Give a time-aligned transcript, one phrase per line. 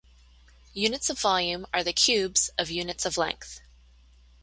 [0.73, 3.61] Units of volume are the cubes of units of length.